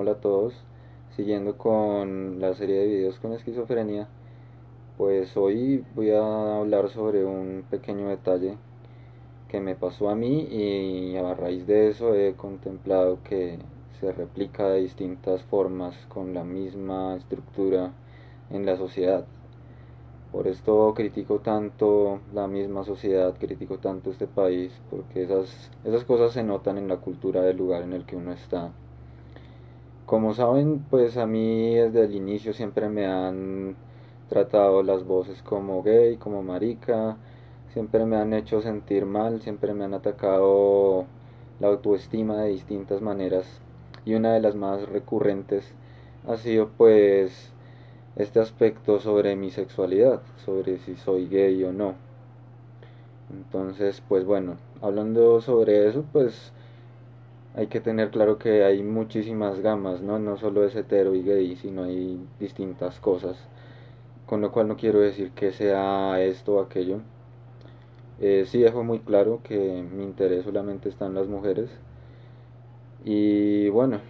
[0.00, 0.54] Hola a todos,
[1.16, 4.06] siguiendo con la serie de videos con esquizofrenia,
[4.96, 8.58] pues hoy voy a hablar sobre un pequeño detalle
[9.48, 13.58] que me pasó a mí y a raíz de eso he contemplado que
[13.98, 17.90] se replica de distintas formas con la misma estructura
[18.50, 19.26] en la sociedad.
[20.30, 26.34] Por esto critico tanto la misma sociedad, critico tanto este país, porque esas, esas cosas
[26.34, 28.70] se notan en la cultura del lugar en el que uno está.
[30.08, 33.76] Como saben, pues a mí desde el inicio siempre me han
[34.30, 37.18] tratado las voces como gay, como marica,
[37.74, 41.04] siempre me han hecho sentir mal, siempre me han atacado
[41.60, 43.44] la autoestima de distintas maneras
[44.06, 45.70] y una de las más recurrentes
[46.26, 47.52] ha sido pues
[48.16, 51.96] este aspecto sobre mi sexualidad, sobre si soy gay o no.
[53.30, 56.54] Entonces, pues bueno, hablando sobre eso, pues
[57.54, 60.18] hay que tener claro que hay muchísimas gamas, ¿no?
[60.18, 63.36] No solo es hetero y gay, sino hay distintas cosas.
[64.26, 67.00] Con lo cual no quiero decir que sea esto o aquello.
[68.20, 71.70] Eh, sí dejo muy claro que mi interés solamente está en las mujeres.
[73.04, 74.00] Y bueno,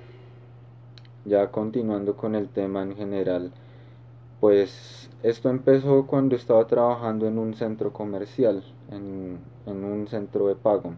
[1.24, 3.52] ya continuando con el tema en general,
[4.40, 10.94] pues esto empezó cuando estaba trabajando en un centro comercial, en, un centro de pago.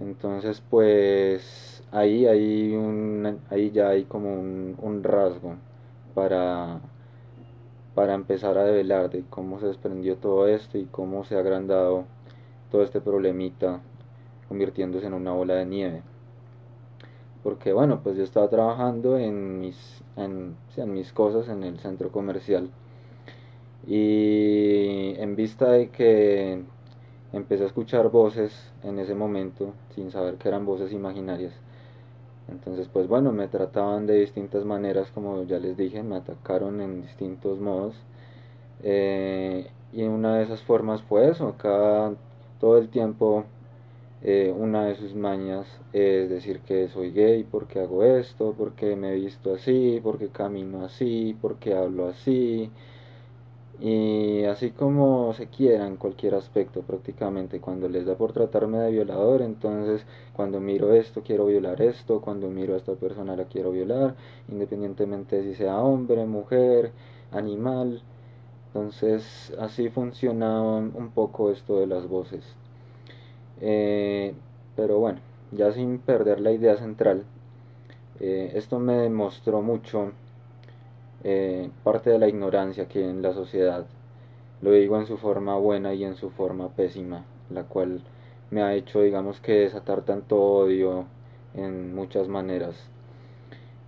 [0.00, 5.56] Entonces, pues ahí, hay un, ahí ya hay como un, rasgo
[6.14, 6.80] para,
[7.94, 12.04] para empezar a develar de cómo se desprendió todo esto y cómo se ha agrandado
[12.70, 13.80] todo este problemita
[14.48, 16.02] convirtiéndose en una bola de nieve.
[17.44, 20.56] Porque bueno, pues yo estaba trabajando en mis, en,
[20.92, 22.70] mis cosas en el centro comercial.
[23.86, 26.64] Y en vista de que
[27.34, 31.52] empecé a escuchar voces en ese momento sin saber que eran voces imaginarias.
[32.48, 37.02] Entonces, pues bueno, me trataban de distintas maneras, como ya les dije, me atacaron en
[37.02, 37.96] distintos modos.
[38.82, 42.12] Eh, y una de esas formas fue eso, acá
[42.60, 43.44] todo el tiempo
[44.22, 49.12] eh, una de sus mañas es decir que soy gay porque hago esto, porque me
[49.12, 52.70] he visto así, porque camino así, porque hablo así.
[53.80, 58.92] Y así como se quiera en cualquier aspecto prácticamente, cuando les da por tratarme de
[58.92, 63.72] violador, entonces cuando miro esto quiero violar esto, cuando miro a esta persona la quiero
[63.72, 64.14] violar,
[64.48, 66.92] independientemente de si sea hombre, mujer,
[67.32, 68.02] animal.
[68.68, 72.44] Entonces así funciona un poco esto de las voces.
[73.60, 74.34] Eh,
[74.76, 75.20] pero bueno,
[75.52, 77.24] ya sin perder la idea central,
[78.20, 80.12] eh, esto me demostró mucho
[81.24, 83.86] eh, parte de la ignorancia que hay en la sociedad,
[84.62, 88.02] lo digo en su forma buena y en su forma pésima, la cual
[88.50, 91.06] me ha hecho, digamos, que desatar tanto odio
[91.54, 92.76] en muchas maneras.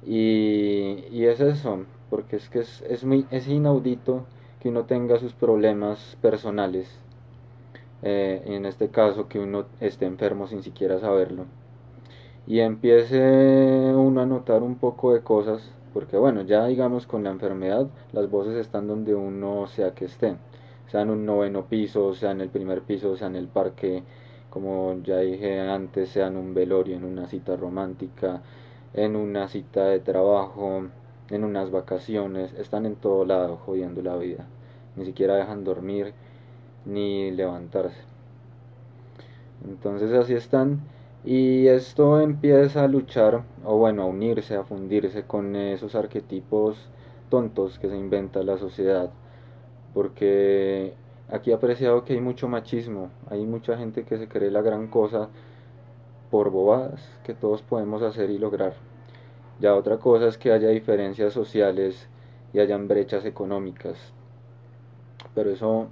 [0.04, 4.24] Y, y es eso, porque es que es, es, muy, es inaudito
[4.60, 6.88] que uno tenga sus problemas personales
[8.02, 11.46] eh, en este caso que uno esté enfermo sin siquiera saberlo
[12.46, 15.62] y empiece uno a notar un poco de cosas
[15.96, 20.36] porque bueno ya digamos con la enfermedad las voces están donde uno sea que esté.
[20.88, 24.02] Sea en un noveno piso sea en el primer piso sea en el parque
[24.50, 28.42] como ya dije antes sea en un velorio en una cita romántica
[28.92, 30.82] en una cita de trabajo
[31.30, 34.44] en unas vacaciones están en todo lado jodiendo la vida.
[34.96, 36.12] Ni siquiera dejan dormir
[36.84, 38.02] ni levantarse.
[39.66, 40.82] Entonces así están
[41.26, 46.88] y esto empieza a luchar o bueno a unirse, a fundirse con esos arquetipos
[47.28, 49.10] tontos que se inventa la sociedad
[49.96, 50.92] porque
[51.30, 54.88] aquí he apreciado que hay mucho machismo, hay mucha gente que se cree la gran
[54.88, 55.30] cosa
[56.30, 58.74] por bobadas que todos podemos hacer y lograr.
[59.58, 62.08] Ya otra cosa es que haya diferencias sociales
[62.52, 63.96] y hayan brechas económicas.
[65.34, 65.88] Pero eso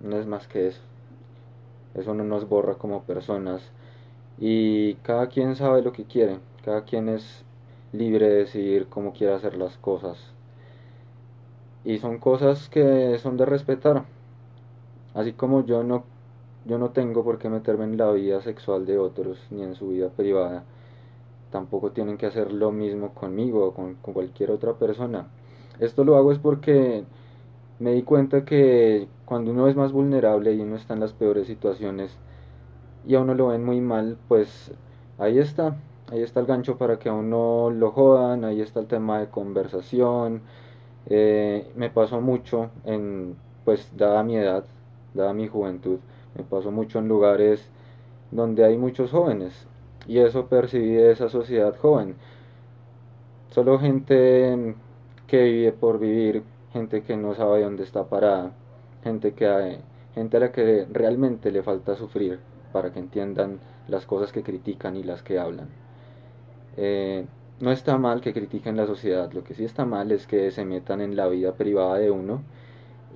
[0.00, 0.82] no es más que eso.
[1.96, 3.72] Eso no nos borra como personas
[4.40, 7.44] y cada quien sabe lo que quiere, cada quien es
[7.92, 10.18] libre de decidir cómo quiere hacer las cosas.
[11.84, 14.04] Y son cosas que son de respetar.
[15.14, 16.04] Así como yo no
[16.66, 19.88] yo no tengo por qué meterme en la vida sexual de otros ni en su
[19.88, 20.64] vida privada.
[21.50, 25.28] Tampoco tienen que hacer lo mismo conmigo o con, con cualquier otra persona.
[25.80, 27.04] Esto lo hago es porque
[27.78, 31.46] me di cuenta que cuando uno es más vulnerable y uno está en las peores
[31.46, 32.18] situaciones
[33.08, 34.70] y a uno lo ven muy mal, pues
[35.18, 35.76] ahí está,
[36.12, 39.28] ahí está el gancho para que a uno lo jodan, ahí está el tema de
[39.28, 40.42] conversación.
[41.06, 44.64] Eh, me pasó mucho en, pues dada mi edad,
[45.14, 46.00] dada mi juventud,
[46.36, 47.66] me pasó mucho en lugares
[48.30, 49.66] donde hay muchos jóvenes
[50.06, 52.14] y eso percibí de esa sociedad joven.
[53.50, 54.74] solo gente
[55.26, 58.52] que vive por vivir, gente que no sabe dónde está parada,
[59.02, 59.78] gente que
[60.14, 62.38] gente a la que realmente le falta sufrir
[62.72, 65.68] para que entiendan las cosas que critican y las que hablan.
[66.76, 67.24] Eh,
[67.60, 70.64] no está mal que critiquen la sociedad, lo que sí está mal es que se
[70.64, 72.42] metan en la vida privada de uno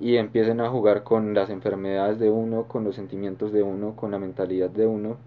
[0.01, 4.11] y empiecen a jugar con las enfermedades de uno, con los sentimientos de uno, con
[4.11, 5.17] la mentalidad de uno.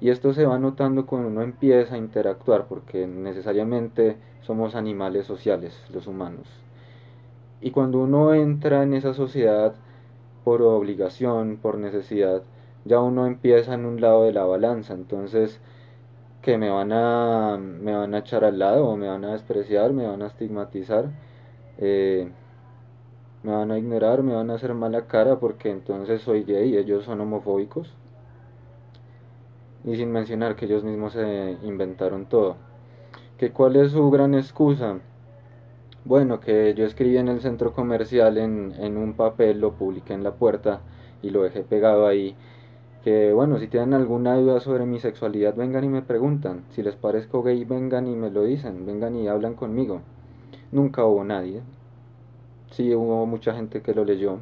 [0.00, 5.80] Y esto se va notando cuando uno empieza a interactuar, porque necesariamente somos animales sociales,
[5.92, 6.46] los humanos.
[7.60, 9.74] Y cuando uno entra en esa sociedad
[10.44, 12.42] por obligación, por necesidad,
[12.84, 14.94] ya uno empieza en un lado de la balanza.
[14.94, 15.60] Entonces,
[16.42, 19.92] que me van a me van a echar al lado o me van a despreciar,
[19.92, 21.10] me van a estigmatizar,
[21.78, 22.30] eh,
[23.42, 26.76] me van a ignorar, me van a hacer mala cara porque entonces soy gay y
[26.78, 27.94] ellos son homofóbicos.
[29.84, 32.56] Y sin mencionar que ellos mismos se inventaron todo.
[33.38, 35.00] ¿Que ¿Cuál es su gran excusa?
[36.04, 40.24] Bueno, que yo escribí en el centro comercial en, en un papel, lo publiqué en
[40.24, 40.80] la puerta
[41.22, 42.36] y lo dejé pegado ahí
[43.02, 46.64] que bueno, si tienen alguna duda sobre mi sexualidad, vengan y me preguntan.
[46.70, 50.00] Si les parezco gay, vengan y me lo dicen, vengan y hablan conmigo.
[50.70, 51.62] Nunca hubo nadie.
[52.70, 54.38] Sí hubo mucha gente que lo leyó.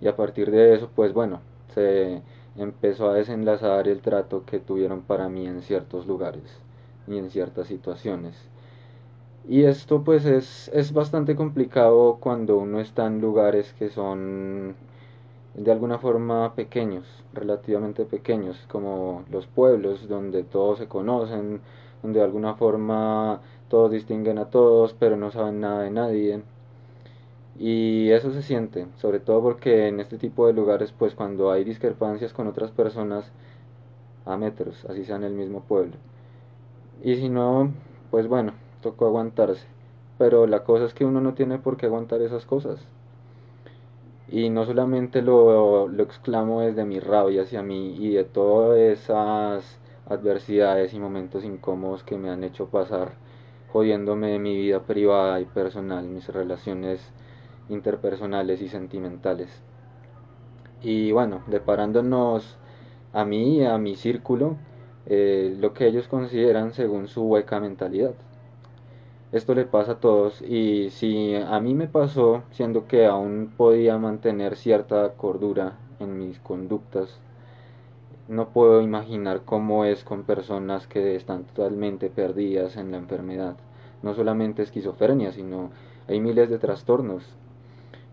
[0.00, 1.40] Y a partir de eso, pues bueno,
[1.74, 2.22] se
[2.56, 6.60] empezó a desenlazar el trato que tuvieron para mí en ciertos lugares
[7.06, 8.36] y en ciertas situaciones.
[9.48, 14.74] Y esto pues es, es bastante complicado cuando uno está en lugares que son
[15.58, 21.60] de alguna forma pequeños, relativamente pequeños, como los pueblos donde todos se conocen,
[22.02, 26.42] donde de alguna forma todos distinguen a todos, pero no saben nada de nadie.
[27.58, 31.64] Y eso se siente, sobre todo porque en este tipo de lugares, pues cuando hay
[31.64, 33.32] discrepancias con otras personas
[34.24, 35.96] a metros, así sea en el mismo pueblo.
[37.02, 37.72] Y si no,
[38.10, 39.66] pues bueno, tocó aguantarse.
[40.18, 42.80] Pero la cosa es que uno no tiene por qué aguantar esas cosas.
[44.30, 50.92] Y no solamente lo, exclamo desde mi rabia hacia mí y de todas esas adversidades
[50.92, 53.12] y momentos incómodos que me han hecho pasar,
[53.72, 57.00] jodiéndome mi vida privada y personal, mis relaciones
[57.70, 59.62] interpersonales y sentimentales.
[60.82, 62.58] Y bueno, deparándonos
[63.14, 64.56] a mí y a mi círculo,
[65.06, 68.14] eh, lo que ellos consideran según su hueca mentalidad
[69.30, 73.98] esto le pasa a todos y si a mí me pasó, siendo que aún podía
[73.98, 77.20] mantener cierta cordura en mis conductas,
[78.28, 83.56] no puedo imaginar cómo es con personas que están totalmente perdidas en la enfermedad.
[84.02, 85.70] No solamente esquizofrenia, sino
[86.06, 87.24] hay miles de trastornos.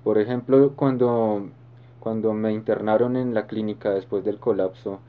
[0.03, 1.47] Por ejemplo, cuando,
[2.01, 4.99] cuando me internaron en la clínica después del colapso,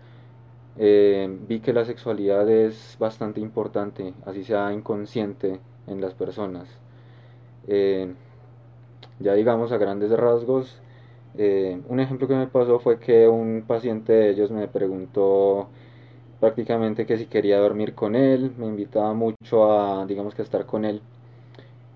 [0.78, 6.68] eh, vi que la sexualidad es bastante importante, así sea inconsciente en las personas.
[7.68, 8.12] Eh,
[9.20, 10.80] ya digamos a grandes rasgos,
[11.38, 15.68] eh, un ejemplo que me pasó fue que un paciente de ellos me preguntó
[16.40, 20.84] prácticamente que si quería dormir con él, me invitaba mucho a, digamos que estar con
[20.84, 21.02] él.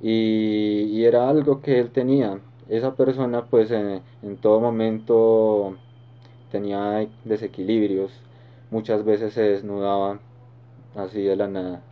[0.03, 2.41] Y, era algo que él tenía.
[2.69, 5.77] Esa persona pues en, en todo momento
[6.53, 8.13] tenía desequilibrios,
[8.71, 10.21] muchas veces se desnudaba
[10.97, 11.83] así de la nada.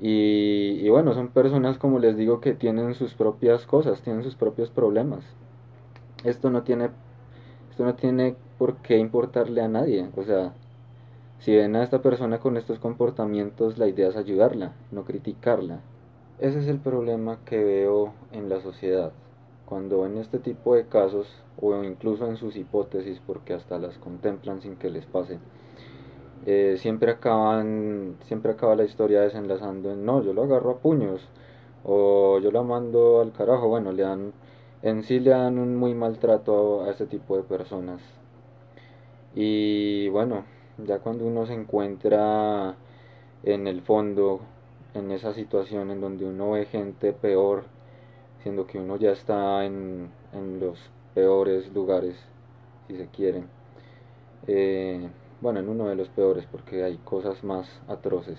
[0.00, 4.70] Y, bueno, son personas, como les digo, que tienen sus propias cosas, tienen sus propios
[4.70, 5.24] problemas.
[6.24, 6.90] Esto no tiene,
[7.70, 10.08] esto no tiene por qué importarle a nadie.
[10.16, 10.54] O sea,
[11.38, 15.80] si ven a esta persona con estos comportamientos, la idea es ayudarla, no criticarla.
[16.38, 19.12] Ese es el problema que veo en la sociedad.
[19.66, 21.28] Cuando en este tipo de casos,
[21.60, 25.38] o incluso en sus hipótesis, porque hasta las contemplan sin que les pase,
[26.46, 31.20] eh, siempre acaban siempre acaba la historia desenlazando en no yo lo agarro a puños
[31.84, 34.32] o yo la mando al carajo bueno le dan
[34.82, 38.00] en sí le dan un muy maltrato a este tipo de personas.
[39.34, 40.44] Y bueno
[40.78, 42.74] ya cuando uno se encuentra
[43.44, 44.40] en el fondo
[44.94, 47.64] en esa situación en donde uno ve gente peor
[48.42, 50.78] siendo que uno ya está en, en los
[51.14, 52.16] peores lugares
[52.88, 53.44] si se quiere
[54.46, 55.08] eh,
[55.42, 58.38] bueno, en uno de los peores porque hay cosas más atroces.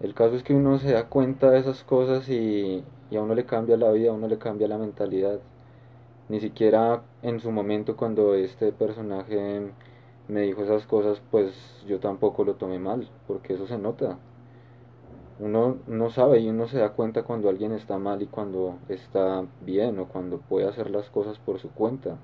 [0.00, 2.84] El caso es que uno se da cuenta de esas cosas y,
[3.16, 5.40] a uno le cambia la vida, a uno le cambia la mentalidad.
[6.28, 9.72] Ni siquiera en su momento cuando este personaje
[10.28, 11.54] me dijo esas cosas, pues
[11.86, 14.18] yo tampoco lo tomé mal, porque eso se nota.
[15.40, 19.44] Uno no sabe y uno se da cuenta cuando alguien está mal y cuando está
[19.62, 22.18] bien o cuando puede hacer las cosas por su cuenta.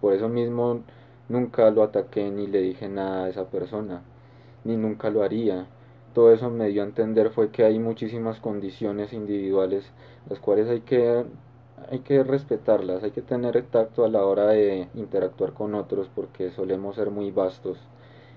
[0.00, 0.82] Por eso mismo
[1.28, 4.02] Nunca lo ataqué ni le dije nada a esa persona,
[4.64, 5.66] ni nunca lo haría.
[6.14, 9.84] todo eso me dio a entender fue que hay muchísimas condiciones individuales
[10.28, 11.24] las cuales hay que
[11.90, 16.50] hay que respetarlas, hay que tener tacto a la hora de interactuar con otros porque
[16.50, 17.78] solemos ser muy vastos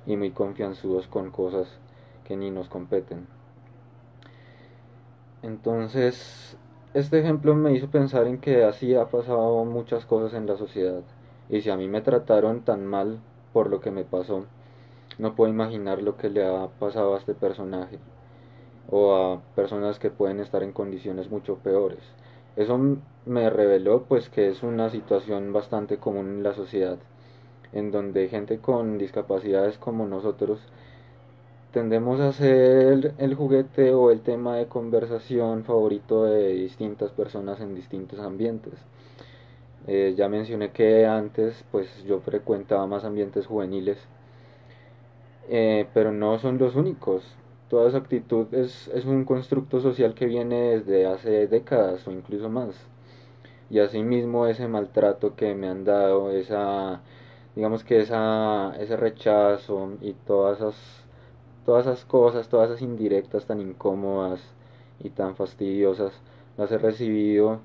[0.05, 1.67] y muy confianzudos con cosas
[2.25, 3.27] que ni nos competen.
[5.43, 6.55] Entonces,
[6.93, 11.01] este ejemplo me hizo pensar en que así ha pasado muchas cosas en la sociedad.
[11.51, 13.19] Y si a mí me trataron tan mal
[13.51, 14.45] por lo que me pasó,
[15.19, 17.99] no puedo imaginar lo que le ha pasado a este personaje
[18.89, 21.99] o a personas que pueden estar en condiciones mucho peores.
[22.55, 22.79] Eso
[23.25, 26.97] me reveló pues que es una situación bastante común en la sociedad,
[27.73, 30.59] en donde gente con discapacidades como nosotros
[31.73, 37.75] tendemos a ser el juguete o el tema de conversación favorito de distintas personas en
[37.75, 38.73] distintos ambientes.
[39.87, 43.97] Eh, ya mencioné que antes pues yo frecuentaba más ambientes juveniles,
[45.49, 47.23] eh, pero no son los únicos.
[47.69, 52.49] Toda esa actitud es, es un constructo social que viene desde hace décadas o incluso
[52.49, 52.75] más.
[53.69, 57.01] Y asimismo ese maltrato que me han dado, esa,
[57.55, 61.01] digamos que esa, ese rechazo y todas esas
[61.65, 64.41] todas esas cosas, todas esas indirectas tan incómodas
[64.99, 66.13] y tan fastidiosas,
[66.57, 67.59] las he recibido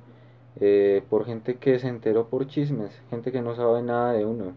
[0.60, 4.54] eh, por gente que se enteró por chismes, gente que no sabe nada de uno.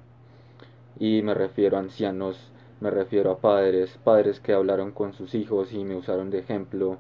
[1.00, 5.74] Y me refiero a ancianos, me refiero a padres, padres que hablaron con sus hijos
[5.74, 6.98] y me usaron de ejemplo,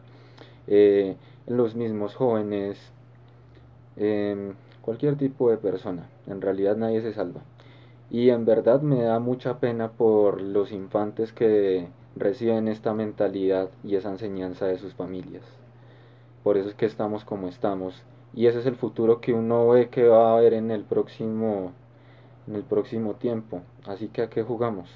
[0.68, 1.16] eh,
[1.48, 2.78] los mismos jóvenes,
[3.96, 6.10] em, cualquier tipo de persona.
[6.28, 7.42] En realidad nadie se salva.
[8.12, 13.96] Y en verdad me da mucha pena por los infantes que reciben esta mentalidad y
[13.96, 15.44] esa enseñanza de sus familias.
[16.44, 18.04] Por eso es que estamos como estamos
[18.34, 21.72] y ese es el futuro que uno ve que va a haber en el próximo
[22.48, 23.62] en el próximo tiempo.
[23.86, 24.90] Así que a qué jugamos?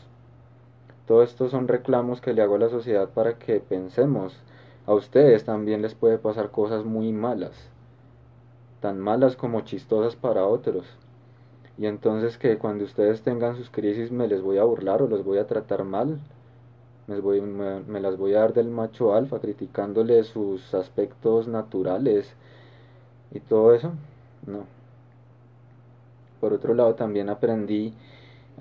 [1.08, 4.42] Todo esto son reclamos que le hago a la sociedad para que pensemos.
[4.88, 7.70] A ustedes también les puede pasar cosas muy malas,
[8.82, 10.86] tan malas como chistosas para otros.
[11.78, 15.24] Y entonces que cuando ustedes tengan sus crisis me les voy a burlar o los
[15.24, 16.20] voy a tratar mal
[17.08, 22.34] me, me, las voy a dar del macho alfa, criticándole sus aspectos naturales
[23.34, 23.92] y todo eso.
[24.46, 24.66] No.
[26.40, 27.94] Por otro lado, también aprendí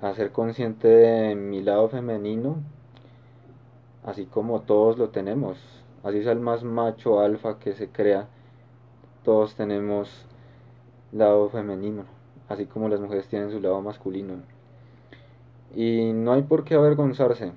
[0.01, 2.57] a ser consciente de mi lado femenino,
[4.03, 5.57] así como todos lo tenemos.
[6.03, 8.27] Así es el más macho alfa que se crea.
[9.23, 10.25] Todos tenemos
[11.11, 12.03] lado femenino,
[12.49, 14.35] así como las mujeres tienen su lado masculino.
[15.75, 17.53] Y no hay por qué avergonzarse.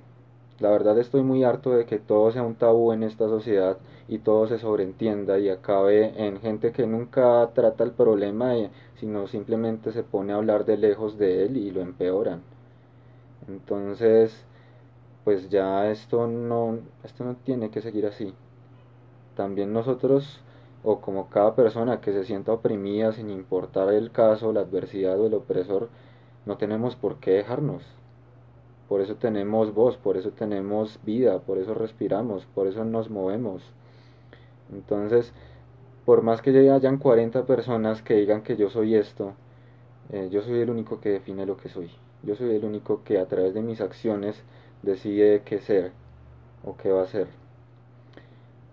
[0.58, 3.76] La verdad estoy muy harto de que todo sea un tabú en esta sociedad
[4.08, 8.54] y todo se sobreentienda y acabe en gente que nunca trata el problema,
[8.98, 12.40] sino simplemente se pone a hablar de lejos de él y lo empeoran.
[13.48, 14.46] Entonces,
[15.25, 18.32] pues ya esto no, esto no tiene que seguir así.
[19.36, 20.40] También nosotros,
[20.84, 25.26] o como cada persona que se sienta oprimida sin importar el caso, la adversidad o
[25.26, 25.90] el opresor,
[26.46, 27.95] no tenemos por qué dejarnos
[28.88, 33.62] por eso tenemos voz, por eso tenemos vida, por eso respiramos, por eso nos movemos.
[34.72, 35.32] Entonces,
[36.04, 39.34] por más que ya hayan 40 personas que digan que yo soy esto,
[40.12, 41.90] eh, yo soy el único que define lo que soy.
[42.22, 44.42] Yo soy el único que a través de mis acciones
[44.82, 45.92] decide qué ser
[46.64, 47.26] o qué va a ser.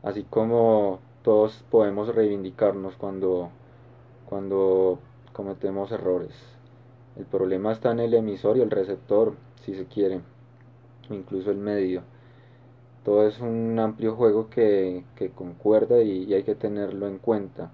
[0.04, 3.50] Así como todos podemos reivindicarnos cuando,
[4.30, 5.00] cuando
[5.32, 6.34] cometemos errores.
[7.16, 9.34] El problema está en el emisor y el receptor
[9.66, 10.22] si se quiere,
[11.10, 12.04] incluso el medio.
[13.04, 15.04] Todo es un amplio juego que,
[15.36, 17.72] concuerda y, hay que tenerlo en cuenta.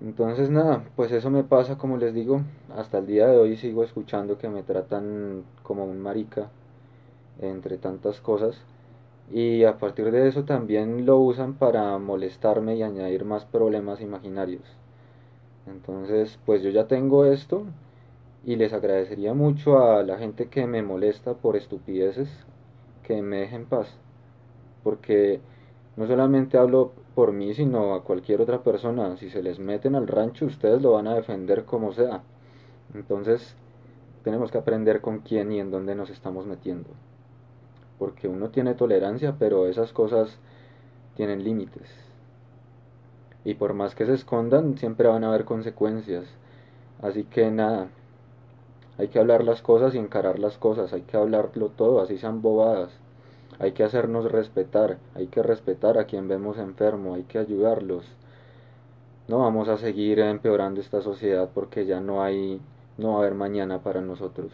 [0.00, 2.42] Entonces nada, pues eso me pasa como les digo,
[2.76, 6.50] hasta el día de hoy sigo escuchando que me tratan como un marica
[7.40, 8.60] entre tantas cosas
[9.32, 14.62] y a partir de eso también lo usan para molestarme y añadir más problemas imaginarios.
[15.66, 17.64] Entonces pues yo ya tengo esto,
[18.44, 22.28] y les agradecería mucho a la gente que me molesta por estupideces
[23.02, 23.88] que me dejen paz
[24.82, 25.40] porque
[25.96, 29.16] no solamente hablo por mí sino a cualquier otra persona.
[29.16, 32.22] Si se les meten al rancho ustedes lo van a defender como sea.
[32.94, 33.56] Entonces
[34.22, 36.88] tenemos que aprender con quién y en dónde nos estamos metiendo
[37.98, 40.38] porque uno tiene tolerancia pero esas cosas
[41.16, 41.88] tienen límites.
[43.44, 46.26] Y por más que se escondan siempre van a haber consecuencias.
[47.02, 47.88] Así que nada
[48.98, 52.42] hay que hablar las cosas y encarar las cosas, hay que hablarlo todo, así sean
[52.42, 52.90] bobadas.
[53.60, 58.04] Hay que hacernos respetar, hay que respetar a quien vemos enfermo, hay que ayudarlos.
[59.28, 62.60] No vamos a seguir empeorando esta sociedad porque ya no hay,
[62.98, 64.52] no va a haber mañana para nosotros.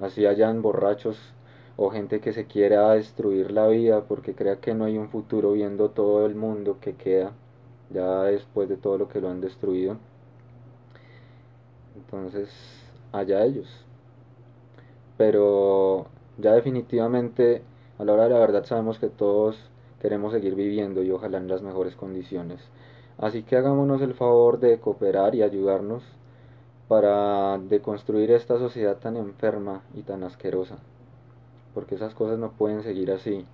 [0.00, 1.18] Así hayan borrachos
[1.76, 5.52] o gente que se quiera destruir la vida porque crea que no hay un futuro
[5.52, 7.32] viendo todo el mundo que queda
[7.90, 9.96] ya después de todo lo que lo han destruido.
[11.96, 12.48] Entonces,
[13.12, 13.68] allá ellos.
[15.16, 16.06] Pero
[16.38, 17.62] ya definitivamente,
[17.98, 21.48] a la hora de la verdad sabemos que todos queremos seguir viviendo y ojalá en
[21.48, 22.60] las mejores condiciones.
[23.18, 26.02] Así que hagámonos el favor de cooperar y ayudarnos
[26.88, 30.78] para deconstruir esta sociedad tan enferma y tan asquerosa.
[31.74, 33.44] Porque esas cosas no pueden seguir así.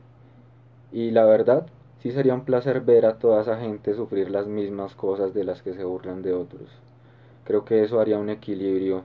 [0.93, 1.67] Y la verdad,
[1.99, 5.63] sí sería un placer ver a toda esa gente sufrir las mismas cosas de las
[5.63, 6.71] que se burlan de otros.
[7.45, 9.03] Creo que eso haría un equilibrio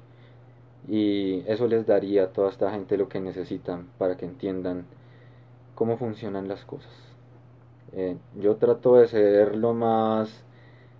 [0.87, 4.85] y eso les daría a toda esta gente lo que necesitan para que entiendan
[5.75, 6.91] cómo funcionan las cosas.
[7.93, 10.43] Eh, yo trato de ser lo más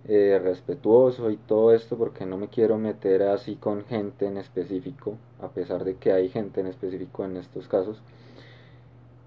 [0.08, 5.16] eh, respetuoso y todo esto porque no me quiero meter así con gente en específico,
[5.40, 8.00] a pesar de que hay gente en específico en estos casos.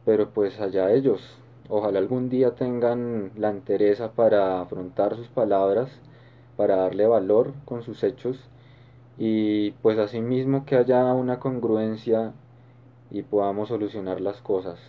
[0.05, 1.21] Pero pues allá ellos,
[1.69, 5.89] ojalá algún día tengan la entereza para afrontar sus palabras,
[6.57, 8.39] para darle valor con sus hechos
[9.17, 12.33] y pues asimismo que haya una congruencia
[13.11, 14.79] y podamos solucionar las cosas,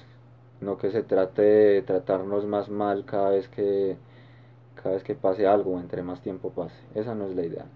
[0.60, 3.96] no que se trate de tratarnos más mal cada vez que
[4.74, 6.76] cada vez que pase algo, entre más tiempo pase.
[6.94, 7.66] Esa no es la idea.